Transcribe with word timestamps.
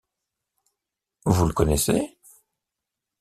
Vous 1.25 1.45
le 1.45 1.53
connaissez? 1.53 2.17